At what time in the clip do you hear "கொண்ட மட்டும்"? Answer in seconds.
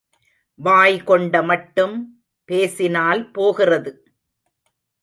1.03-1.95